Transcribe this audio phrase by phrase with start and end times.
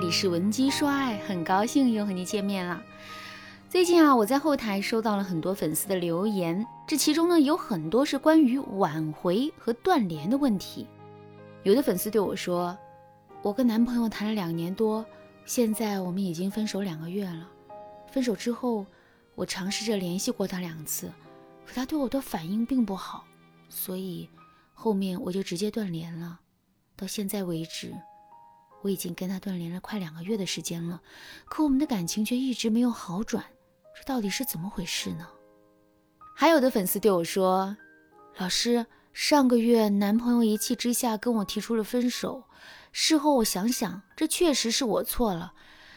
[0.00, 2.80] 这里是文姬说爱，很高兴又和你见面了。
[3.68, 10.86] 最近啊，我在后台收到了很多粉丝的留言，这其中呢有很多是关于挽回和断联的问题。
[11.64, 12.78] 有的粉丝对我说，
[13.42, 15.04] 我跟男朋友谈了两年多，
[15.44, 17.48] 现在我们已经分手两个月了。
[18.08, 18.86] 分手之后，
[19.34, 21.10] 我尝试着联系过他两次，
[21.66, 23.24] 可他对我的反应并不好，
[23.68, 24.30] 所以
[24.74, 26.38] 后面我就直接断联了。
[26.94, 27.92] 到现在为止。
[28.82, 31.00] 我已经跟他断联了快两个月的时间了，
[31.46, 33.44] 可我们的感情却一直没有好转，
[33.96, 35.26] 这到底是怎么回事呢？
[36.36, 37.76] 还有的粉丝对我说
[38.38, 42.44] ：“老师，上个月男朋友一气之下跟我提出了分手，
[42.92, 45.52] 事后我想想，这确实是我错了。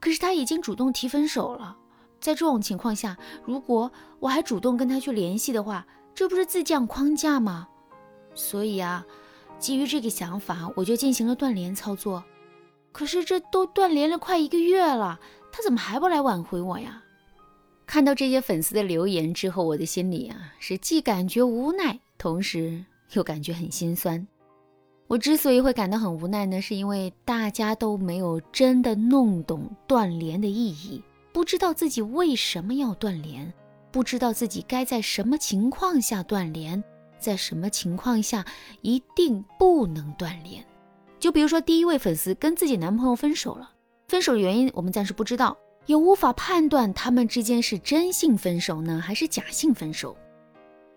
[0.00, 1.76] 可是他已经主动提分手了，
[2.20, 7.68] 在这种情况下，如果我还主动跟他去联系的话，这不是自降框架吗？
[8.34, 9.04] 所以啊，
[9.58, 12.24] 基于这个想法，我就进行了断联操作。”
[12.92, 15.18] 可是这都断联了快一个月了，
[15.50, 17.02] 他怎么还不来挽回我呀？
[17.86, 24.26] 看到这些粉丝的留言之后，我的心里啊是既感觉无奈，同时又感觉很心酸。
[25.08, 31.02] 我之所以会感到很无奈呢，是因为大家都没有真的弄懂断联的意义，
[31.32, 33.52] 不知道自己为什么要断联，
[33.90, 36.82] 不知道自己该在什么情况下断联，
[37.18, 38.46] 在什么情况下
[38.80, 40.64] 一定不能断联。
[41.22, 43.70] 就比如说，第一位粉丝跟自己男朋友分手了，
[44.08, 45.56] 分手的原因我们暂时不知道，
[45.86, 50.16] 也无法判断他们之间是真性分手呢，还是假性分手。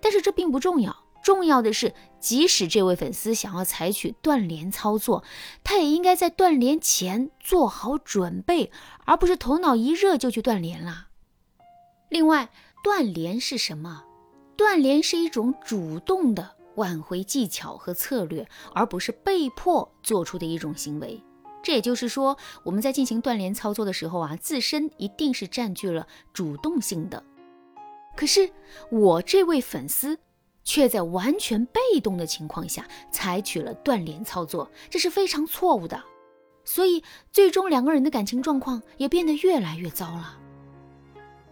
[0.01, 5.23] 但是这并不重要，重要的是，即使这位粉丝想要采取断联操作，
[5.63, 8.71] 他也应该在断联前做好准备，
[9.05, 11.09] 而不是头脑一热就去断联了。
[12.09, 12.49] 另外，
[12.83, 14.03] 断联是什么？
[14.57, 16.54] 断联是一种主动的。
[16.75, 21.21] 挽回技巧和策略，而不是被迫做出的一种行为。
[21.63, 27.23] 这也就是说，我们在进行断联操作的时候啊，自身一定是占据了主动性的。
[28.15, 28.49] 可是
[28.91, 30.17] 我这位粉丝
[30.63, 36.01] 却在完全被动的情况下采取了断联操作，这是非常错误的。
[36.63, 40.37] 所以最终两个人的感情状况也变得越来越糟了。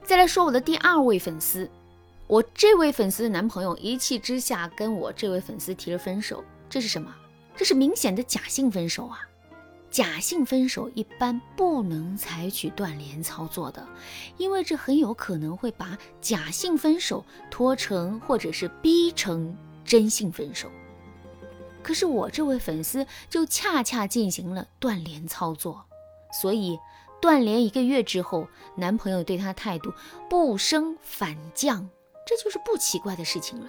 [0.04, 1.70] 再来说我的第二位粉丝。
[2.28, 7.14] 我这位粉丝的男朋友一气之下跟我这位粉丝提了分手，这是什么？
[7.56, 9.20] 这是明显的假性分手啊！
[9.92, 13.88] 假性分手一般不能采取断联操作的，
[14.38, 19.56] 因为这很有可能会把假性分手拖成或者是逼成
[19.86, 20.68] 真性分手。
[21.84, 25.86] 可是我这位粉丝就恰恰进行了断联操作，
[26.42, 26.80] 所以
[27.22, 29.94] 断联一个月之后，男朋友对她态度
[30.28, 31.88] 不升反降。
[32.26, 33.68] 这就是不奇怪的事情了。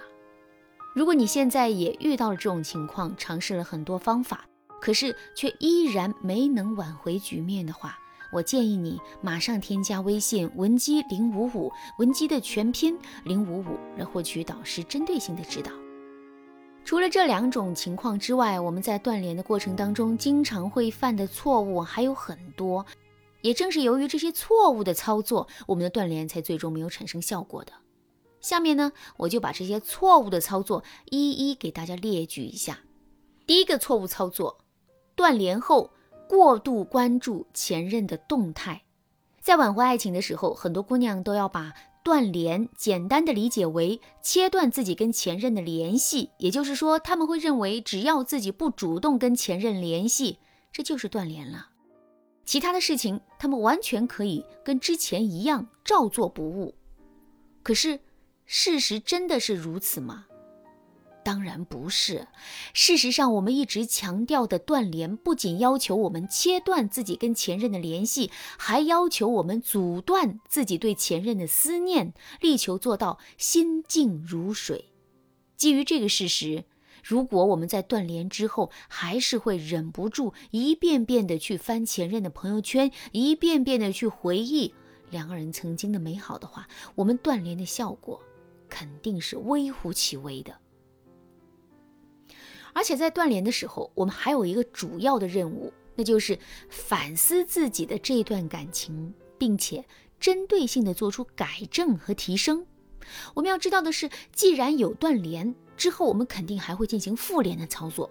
[0.95, 4.45] 如果你现在也遇到了这种情况，尝试了很多方法，
[4.81, 7.97] 可是却依然没能挽回局面的话，
[8.31, 15.71] 我建议你马上添加微信文姬零五五，文姬的全拼零五五，来获取导师针对性的指导。
[16.85, 22.85] 除了这两种情况之外，我们在断联的过程当中经常会犯的错误还有很多，
[23.41, 27.73] 也正是由于这些错误的操作，我们的断联才最终没有产生效果的。
[28.45, 32.77] 下面呢，我就把这些错误的操作一一给大家列举一下。
[33.47, 34.59] 第一个错误操作，
[35.15, 35.89] 断联后
[36.29, 38.83] 过度关注前任的动态。
[39.41, 41.73] 在挽回爱情的时候，很多姑娘都要把
[42.03, 50.37] 断联简单的理解为切断自己跟前任的联系，也就是说，他们会认为只要自己不主动跟前任联系，
[50.71, 51.69] 这就是断联了。
[52.45, 56.75] 其他的事情，他们完全可以跟之前一样照做不误。
[57.63, 57.99] 可是。
[58.45, 60.25] 事实真的是如此吗？
[61.23, 62.27] 当然不是。
[62.71, 68.29] 事实上，我们一直强调的断联，不仅要求我们切断自己跟前任的联系，
[68.59, 74.91] 还要求我们阻断自己对前任的思念，力求做到心静如水。
[75.57, 76.65] 基于这个事实，
[77.03, 84.75] 如果我们在断联之后还是会忍不住一遍遍的去翻前任的朋友圈，一遍遍的去回忆
[85.09, 88.21] 两个人曾经的美好的话，我们断联的效果。
[88.69, 90.55] 肯定是微乎其微的，
[92.73, 96.37] 而且在断联的时候，我们还有一个主要的任务，那就是
[96.69, 99.85] 反思自己的这段感情，并且
[100.19, 102.65] 针对性的做出改正和提升。
[103.33, 108.09] 我们要知道的是，既然有断联之后，我们肯定还会进行复联的操作，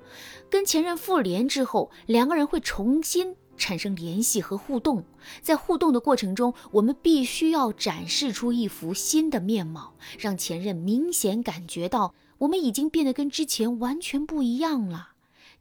[0.49, 3.37] 跟前任复联之后，两个人会重新。
[3.57, 5.05] 产生联系和互动，
[5.41, 15.11] 在互动的过程中，我们必须要展示出一幅新的面貌，让前任明显感觉到我们已经变得跟之前完全不一样了。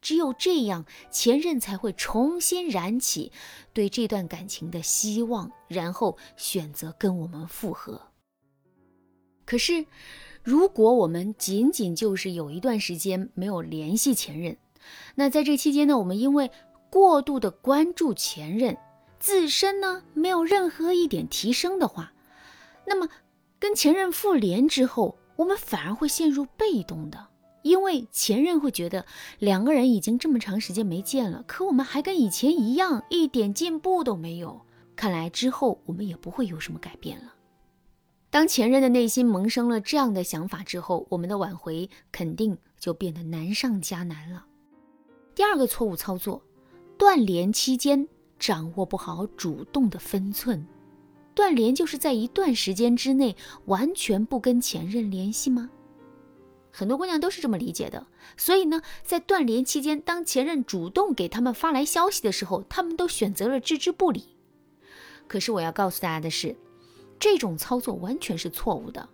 [0.02, 3.32] 只有这样，前任才会重新燃起
[3.72, 8.02] 对这段感情的希望，然后选择跟我们复合。
[9.46, 9.86] 可是，
[10.44, 14.58] 如果我们仅仅就是有一段时间没有联系前任，
[15.16, 16.52] 那在这期间呢，我们因为
[16.94, 18.78] 过度的关注前任，
[19.20, 22.14] 自身呢没有任何一点提升的话，
[22.86, 23.10] 那么
[23.58, 27.30] 跟前任复联之后，我们反而会陷入被动的。
[27.64, 29.04] 因为前任会觉得
[29.40, 34.62] 两个人已经这么长时间没见了，可我们还跟以前一样，一点进步都没有。
[34.96, 37.34] 看来之后我们也不会有什么改变了。
[38.30, 44.46] 当前任的内心萌生了这样的想法之后，我们的挽回肯定就变得难上加难了。
[45.34, 46.44] 第二个错误操作，
[47.06, 48.08] 断联期间
[48.40, 50.66] 掌握不好主动的分寸。
[51.36, 53.36] 断联就是在一段时间之内
[53.66, 55.70] 完全不跟前任联系吗？
[56.72, 58.08] 很多姑娘都是这么理解的，
[58.38, 64.24] 所以呢，在断联期间，当前任主动给他们发来消息的时候，他们都选择了置之不理。
[65.28, 66.56] 可是我要告诉大家的是，
[67.20, 69.10] 这种操作完全是错误的。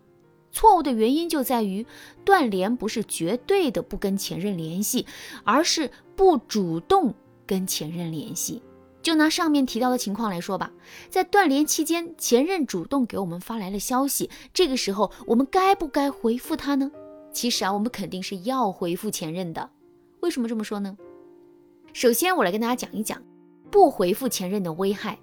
[0.52, 1.84] 错误的原因就在于，
[2.24, 5.06] 断联不是绝对的不跟前任联系，
[5.42, 7.16] 而是不主动
[7.50, 8.62] 跟前任联系。
[9.02, 10.70] 就拿上面提到的情况来说吧，
[11.08, 16.88] 在断联期间，前任主动给我们发来了消息，这个时候我们该不该回复他呢？
[17.32, 19.68] 其实啊，我们肯定是要回复前任的。
[20.20, 20.96] 为什么这么说呢？
[21.92, 23.20] 首先，我来跟大家讲一讲
[23.68, 25.18] 不回复前任的危害。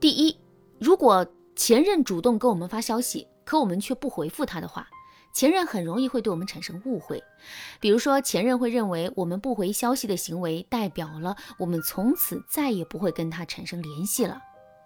[0.00, 0.34] 第一，
[0.78, 4.88] 如果前任主动给我们发消息，可我们却不回复他的话，
[5.36, 7.22] 前任很容易会对我们产生误会。
[7.78, 14.40] 比如说，前任会认为我们不回消息的行为代表了我们从此再也不会跟他产生联系了。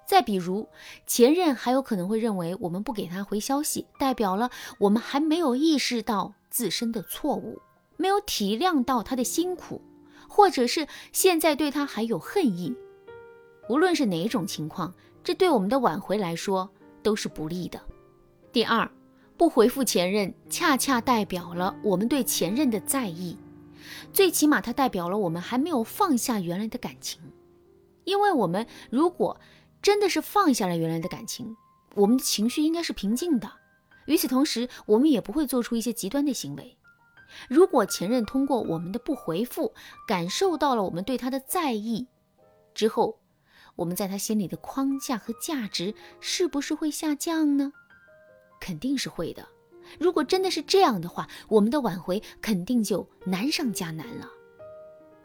[0.08, 0.68] 再比如，
[1.06, 4.50] 前任还有可能会认为我们不给他回消息，代表了
[4.80, 6.34] 我们还没有意识到。
[6.50, 7.62] 自身的错误，
[7.96, 9.80] 没有体谅到他的辛苦，
[10.28, 12.74] 或者是现在对他还有恨意，
[13.68, 14.92] 无论是哪种情况，
[15.22, 16.68] 这对我们的挽回来说
[17.04, 17.80] 都是不利的。
[18.50, 18.90] 第二，
[19.40, 23.38] 不回复前任，恰恰代表了我们对前任的在意，
[24.12, 27.18] 最起码它代表了我们还没有放下原来的感情。
[28.04, 29.40] 因为我们如果
[29.80, 31.56] 真的是放下了原来的感情，
[31.94, 33.50] 我们的情绪应该是平静的。
[34.04, 36.76] 与此同时，我们也不会做出一些极端的行为。
[37.48, 39.72] 如果前任通过我们的不回复，
[40.06, 42.06] 感受到了我们对他的在意
[42.74, 43.18] 之后，
[43.76, 47.72] 我们在他心里的框架和价值是不是会下降呢？
[48.60, 49.48] 肯定是会的。
[49.98, 54.30] 如果真的是这样的话，我们的挽回肯定就难上加难了。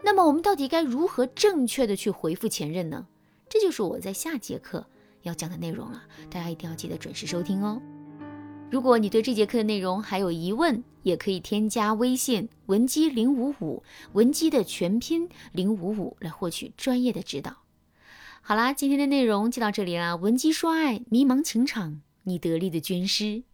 [0.02, 3.06] 那么，我们到底该如何正确的去回复前任呢？
[3.48, 4.84] 这就是我在下节课
[5.22, 6.02] 要讲的内容了。
[6.28, 7.80] 大家一定要记得准时收听哦。
[8.68, 17.58] 如果你对这节课的内容还有疑问，也可以添加微信文姬零五五，文姬的全拼零五五来获取专业的指导。
[18.42, 23.44] 好啦，今天的内容就到这里啦，文姬说爱，迷茫情场，你得力的军师。